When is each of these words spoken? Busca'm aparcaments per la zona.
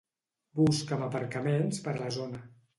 Busca'm 0.59 1.05
aparcaments 1.09 1.87
per 1.87 1.97
la 2.03 2.13
zona. 2.19 2.45